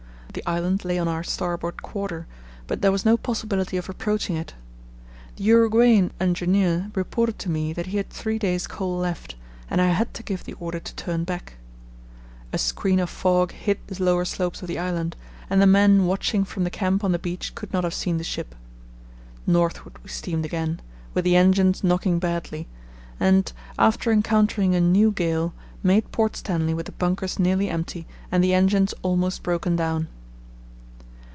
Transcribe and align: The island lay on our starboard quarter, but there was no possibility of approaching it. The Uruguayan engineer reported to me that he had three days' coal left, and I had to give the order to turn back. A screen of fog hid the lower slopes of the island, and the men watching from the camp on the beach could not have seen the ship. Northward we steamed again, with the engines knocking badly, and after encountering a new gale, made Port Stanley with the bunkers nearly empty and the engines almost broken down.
The 0.33 0.47
island 0.49 0.85
lay 0.85 0.97
on 0.97 1.09
our 1.09 1.23
starboard 1.25 1.81
quarter, 1.83 2.25
but 2.65 2.81
there 2.81 2.93
was 2.93 3.03
no 3.03 3.17
possibility 3.17 3.75
of 3.75 3.89
approaching 3.89 4.37
it. 4.37 4.53
The 5.35 5.43
Uruguayan 5.43 6.13
engineer 6.21 6.89
reported 6.95 7.37
to 7.39 7.49
me 7.49 7.73
that 7.73 7.87
he 7.87 7.97
had 7.97 8.09
three 8.09 8.39
days' 8.39 8.65
coal 8.65 8.97
left, 8.97 9.35
and 9.69 9.81
I 9.81 9.87
had 9.89 10.13
to 10.13 10.23
give 10.23 10.45
the 10.45 10.53
order 10.53 10.79
to 10.79 10.95
turn 10.95 11.25
back. 11.25 11.57
A 12.53 12.57
screen 12.57 13.01
of 13.01 13.09
fog 13.09 13.51
hid 13.51 13.77
the 13.87 14.01
lower 14.01 14.23
slopes 14.23 14.61
of 14.61 14.69
the 14.69 14.79
island, 14.79 15.17
and 15.49 15.61
the 15.61 15.67
men 15.67 16.05
watching 16.05 16.45
from 16.45 16.63
the 16.63 16.69
camp 16.69 17.03
on 17.03 17.11
the 17.11 17.19
beach 17.19 17.53
could 17.53 17.73
not 17.73 17.83
have 17.83 17.93
seen 17.93 18.15
the 18.15 18.23
ship. 18.23 18.55
Northward 19.45 20.01
we 20.01 20.07
steamed 20.07 20.45
again, 20.45 20.79
with 21.13 21.25
the 21.25 21.35
engines 21.35 21.83
knocking 21.83 22.19
badly, 22.19 22.69
and 23.19 23.51
after 23.77 24.13
encountering 24.13 24.75
a 24.75 24.79
new 24.79 25.11
gale, 25.11 25.53
made 25.83 26.09
Port 26.13 26.37
Stanley 26.37 26.73
with 26.73 26.85
the 26.85 26.93
bunkers 26.93 27.37
nearly 27.37 27.67
empty 27.69 28.07
and 28.31 28.41
the 28.41 28.53
engines 28.53 28.93
almost 29.03 29.43
broken 29.43 29.75
down. 29.75 30.07